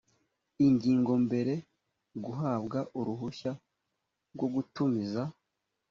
ingingo 0.67 1.13
mbere 1.25 1.53
guhabwa 2.23 2.79
uruhushya 2.99 3.51
rwo 4.33 4.47
gutumiza 4.53 5.23